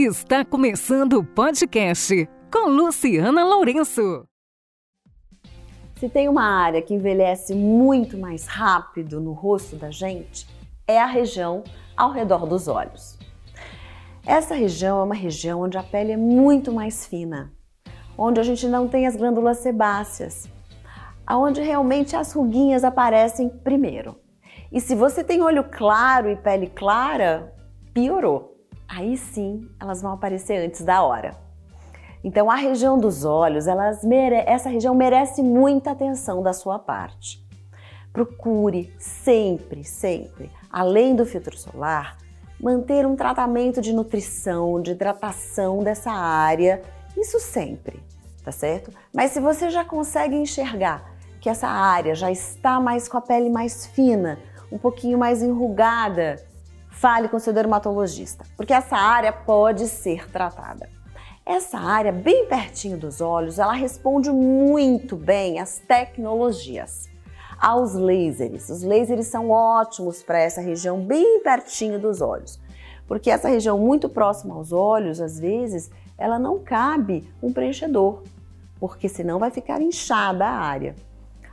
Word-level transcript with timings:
Está 0.00 0.44
começando 0.44 1.14
o 1.14 1.24
podcast 1.24 2.30
com 2.52 2.68
Luciana 2.68 3.44
Lourenço. 3.44 4.24
Se 5.96 6.08
tem 6.08 6.28
uma 6.28 6.44
área 6.44 6.80
que 6.80 6.94
envelhece 6.94 7.52
muito 7.52 8.16
mais 8.16 8.46
rápido 8.46 9.20
no 9.20 9.32
rosto 9.32 9.74
da 9.74 9.90
gente, 9.90 10.46
é 10.86 11.00
a 11.00 11.06
região 11.06 11.64
ao 11.96 12.12
redor 12.12 12.46
dos 12.46 12.68
olhos. 12.68 13.18
Essa 14.24 14.54
região 14.54 15.00
é 15.00 15.02
uma 15.02 15.16
região 15.16 15.62
onde 15.62 15.76
a 15.76 15.82
pele 15.82 16.12
é 16.12 16.16
muito 16.16 16.70
mais 16.70 17.04
fina, 17.04 17.52
onde 18.16 18.38
a 18.38 18.44
gente 18.44 18.68
não 18.68 18.86
tem 18.86 19.04
as 19.04 19.16
glândulas 19.16 19.58
sebáceas, 19.58 20.48
aonde 21.26 21.60
realmente 21.60 22.14
as 22.14 22.32
ruguinhas 22.32 22.84
aparecem 22.84 23.48
primeiro. 23.48 24.14
E 24.70 24.80
se 24.80 24.94
você 24.94 25.24
tem 25.24 25.42
olho 25.42 25.64
claro 25.64 26.30
e 26.30 26.36
pele 26.36 26.68
clara, 26.68 27.52
piorou 27.92 28.57
aí 28.88 29.16
sim 29.16 29.68
elas 29.78 30.00
vão 30.00 30.12
aparecer 30.12 30.64
antes 30.64 30.82
da 30.82 31.02
hora. 31.02 31.36
Então 32.24 32.50
a 32.50 32.56
região 32.56 32.98
dos 32.98 33.24
olhos, 33.24 33.66
mere... 34.02 34.42
essa 34.46 34.68
região 34.68 34.94
merece 34.94 35.42
muita 35.42 35.92
atenção 35.92 36.42
da 36.42 36.52
sua 36.52 36.78
parte. 36.78 37.46
Procure 38.12 38.92
sempre, 38.98 39.84
sempre, 39.84 40.50
além 40.70 41.14
do 41.14 41.24
filtro 41.24 41.56
solar, 41.56 42.16
manter 42.60 43.06
um 43.06 43.14
tratamento 43.14 43.80
de 43.80 43.92
nutrição, 43.92 44.80
de 44.80 44.92
hidratação 44.92 45.84
dessa 45.84 46.10
área, 46.10 46.82
isso 47.16 47.38
sempre, 47.38 48.02
tá 48.42 48.50
certo? 48.50 48.90
Mas 49.14 49.30
se 49.30 49.40
você 49.40 49.70
já 49.70 49.84
consegue 49.84 50.34
enxergar 50.34 51.04
que 51.40 51.48
essa 51.48 51.68
área 51.68 52.14
já 52.14 52.30
está 52.32 52.80
mais 52.80 53.08
com 53.08 53.16
a 53.16 53.20
pele 53.20 53.48
mais 53.48 53.86
fina, 53.86 54.38
um 54.72 54.78
pouquinho 54.78 55.16
mais 55.16 55.42
enrugada, 55.42 56.36
fale 57.00 57.28
com 57.28 57.38
seu 57.38 57.52
dermatologista, 57.52 58.44
porque 58.56 58.72
essa 58.72 58.96
área 58.96 59.32
pode 59.32 59.86
ser 59.86 60.28
tratada. 60.30 60.88
Essa 61.46 61.78
área, 61.78 62.10
bem 62.12 62.46
pertinho 62.46 62.98
dos 62.98 63.20
olhos, 63.20 63.58
ela 63.58 63.72
responde 63.72 64.30
muito 64.30 65.16
bem 65.16 65.60
às 65.60 65.78
tecnologias, 65.78 67.08
aos 67.58 67.94
lasers. 67.94 68.68
Os 68.68 68.82
lasers 68.82 69.28
são 69.28 69.50
ótimos 69.50 70.22
para 70.22 70.40
essa 70.40 70.60
região 70.60 71.00
bem 71.00 71.40
pertinho 71.40 72.00
dos 72.00 72.20
olhos, 72.20 72.60
porque 73.06 73.30
essa 73.30 73.48
região 73.48 73.78
muito 73.78 74.08
próxima 74.08 74.54
aos 74.54 74.72
olhos, 74.72 75.20
às 75.20 75.38
vezes, 75.38 75.90
ela 76.18 76.38
não 76.38 76.58
cabe 76.58 77.32
um 77.40 77.52
preenchedor, 77.52 78.24
porque 78.80 79.08
senão 79.08 79.38
vai 79.38 79.50
ficar 79.52 79.80
inchada 79.80 80.44
a 80.44 80.58
área 80.58 80.96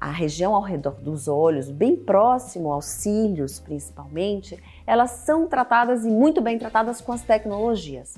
a 0.00 0.10
região 0.10 0.54
ao 0.54 0.62
redor 0.62 1.00
dos 1.00 1.28
olhos, 1.28 1.70
bem 1.70 1.96
próximo 1.96 2.72
aos 2.72 2.84
cílios 2.84 3.58
principalmente, 3.58 4.62
elas 4.86 5.10
são 5.10 5.46
tratadas 5.48 6.04
e 6.04 6.10
muito 6.10 6.40
bem 6.40 6.58
tratadas 6.58 7.00
com 7.00 7.12
as 7.12 7.22
tecnologias. 7.22 8.14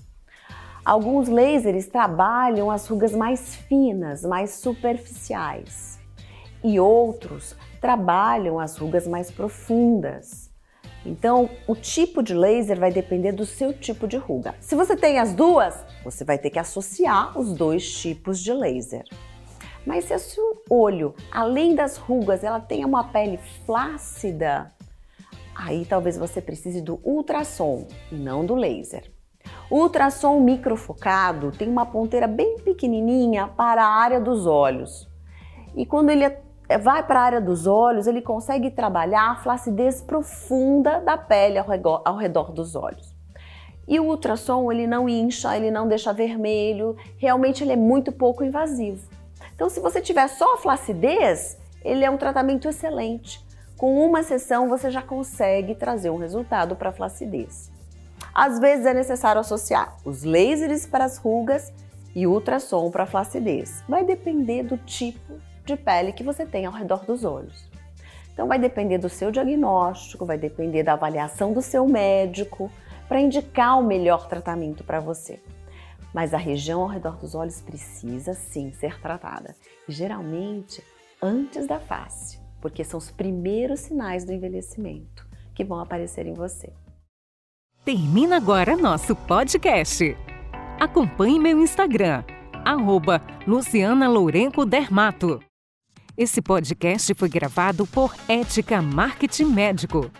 Alguns 0.85 1.29
lasers 1.29 1.87
trabalham 1.87 2.71
as 2.71 2.87
rugas 2.87 3.13
mais 3.13 3.55
finas, 3.55 4.23
mais 4.25 4.51
superficiais, 4.55 5.99
e 6.65 6.81
outros 6.81 7.55
trabalham 7.81 8.59
as 8.59 8.77
rugas 8.77 9.07
mais 9.07 9.31
profundas. 9.31 10.51
Então, 11.05 11.49
o 11.67 11.75
tipo 11.75 12.23
de 12.23 12.35
laser 12.35 12.79
vai 12.79 12.93
depender 12.93 13.33
do 13.33 13.47
seu 13.47 13.73
tipo 13.73 14.07
de 14.07 14.19
ruga. 14.19 14.55
Se 14.61 14.75
você 14.75 14.95
tem 14.95 15.19
as 15.19 15.33
duas, 15.33 15.75
você 16.05 16.25
vai 16.25 16.37
ter 16.37 16.51
que 16.51 16.59
associar 16.59 17.39
os 17.39 17.55
dois 17.55 17.91
tipos 17.91 18.39
de 18.39 18.53
laser. 18.53 19.05
Mas 19.87 20.05
se 20.05 20.15
o 20.15 20.19
seu 20.19 20.63
olho, 20.69 21.15
além 21.31 21.75
das 21.75 21.97
rugas, 21.97 22.45
ela 22.45 22.61
tem 22.61 22.85
uma 22.85 23.05
pele 23.05 23.39
flácida, 23.65 24.73
aí 25.55 25.85
talvez 25.85 26.19
você 26.19 26.41
precise 26.41 26.81
do 26.81 27.01
ultrassom 27.03 27.87
e 28.13 28.15
não 28.15 28.45
do 28.45 28.55
laser. 28.55 29.11
O 29.71 29.79
ultrassom 29.83 30.41
microfocado 30.41 31.53
tem 31.53 31.69
uma 31.69 31.87
ponteira 31.87 32.27
bem 32.27 32.59
pequenininha 32.59 33.47
para 33.47 33.85
a 33.85 33.89
área 33.89 34.21
dos 34.21 34.47
olhos. 34.47 35.09
E 35.75 35.87
quando 35.87 36.11
ele 36.11 36.25
é, 36.25 36.79
vai 36.79 37.07
para 37.07 37.21
a 37.21 37.23
área 37.23 37.41
dos 37.41 37.67
olhos, 37.67 38.07
ele 38.07 38.21
consegue 38.21 38.71
trabalhar 38.71 39.31
a 39.31 39.37
flacidez 39.37 40.01
profunda 40.01 41.01
da 41.01 41.17
pele 41.17 41.59
ao 41.59 41.67
redor, 41.67 42.03
ao 42.05 42.17
redor 42.17 42.53
dos 42.53 42.75
olhos. 42.75 43.15
E 43.87 43.99
o 43.99 44.05
ultrassom, 44.05 44.71
ele 44.71 44.87
não 44.87 45.09
incha, 45.09 45.57
ele 45.57 45.71
não 45.71 45.89
deixa 45.89 46.13
vermelho, 46.13 46.97
realmente 47.17 47.65
ele 47.65 47.73
é 47.73 47.77
muito 47.77 48.13
pouco 48.13 48.45
invasivo. 48.45 49.09
Então, 49.61 49.69
se 49.69 49.79
você 49.79 50.01
tiver 50.01 50.27
só 50.27 50.55
a 50.55 50.57
flacidez, 50.57 51.59
ele 51.85 52.03
é 52.03 52.11
um 52.11 52.17
tratamento 52.17 52.67
excelente. 52.67 53.45
Com 53.77 54.03
uma 54.07 54.23
sessão 54.23 54.71
você 54.71 54.91
já 54.91 55.03
consegue 55.03 55.75
trazer 55.75 56.09
um 56.09 56.17
resultado 56.17 56.75
para 56.75 56.89
a 56.89 56.93
flacidez. 56.95 57.71
Às 58.35 58.59
vezes 58.59 58.87
é 58.87 58.95
necessário 58.95 59.39
associar 59.39 59.99
os 60.03 60.25
lasers 60.25 60.87
para 60.87 61.05
as 61.05 61.19
rugas 61.19 61.71
e 62.17 62.27
ultrassom 62.27 62.91
para 62.91 63.03
a 63.03 63.07
flacidez. 63.07 63.85
Vai 63.87 64.03
depender 64.03 64.63
do 64.63 64.79
tipo 64.79 65.35
de 65.67 65.77
pele 65.77 66.15
que 66.15 66.25
você 66.25 66.47
tem 66.47 66.65
ao 66.65 66.73
redor 66.73 67.05
dos 67.05 67.23
olhos. 67.23 67.69
Então 68.33 68.49
vai 68.49 68.59
depender 68.59 68.97
do 68.97 69.11
seu 69.11 69.31
diagnóstico, 69.31 70.25
vai 70.25 70.39
depender 70.39 70.85
da 70.85 70.95
avaliação 70.95 71.53
do 71.53 71.61
seu 71.61 71.87
médico 71.87 72.73
para 73.07 73.21
indicar 73.21 73.79
o 73.79 73.85
melhor 73.85 74.27
tratamento 74.27 74.83
para 74.83 75.01
você 75.01 75.39
mas 76.15 76.35
a 76.35 76.39
região 76.39 76.81
ao 76.83 76.89
redor 76.89 77.17
dos 77.17 77.35
olhos 77.35 77.61
precisa 77.61 78.35
sim 78.35 78.73
ser 78.73 79.01
tratada, 79.01 79.55
e 79.89 79.93
geralmente 79.93 80.83
antes 81.23 81.67
da 81.67 81.79
face, 81.79 82.41
porque 82.61 82.85
são 82.85 82.99
os 82.99 83.11
primeiros 83.11 83.81
sinais 83.81 84.25
do 84.25 84.33
envelhecimento 84.33 85.27
que 85.55 85.65
vão 85.65 85.81
aparecer 85.81 86.27
em 86.27 86.35
você. 86.35 86.73
Termina 87.85 88.37
agora 88.37 88.77
nosso 88.77 89.17
podcast. 89.17 90.17
Acompanhe 90.79 91.39
meu 91.39 91.61
Instagram, 91.61 92.25
arroba 92.65 93.23
Luciana 93.47 94.09
Lourenco 94.09 94.65
Dermato. 94.65 95.41
Esse 96.17 96.43
podcast 96.43 97.15
foi 97.15 97.29
gravado 97.29 97.87
por 97.87 98.15
Ética 98.29 98.83
Marketing 98.83 99.47
Médico. 99.47 100.11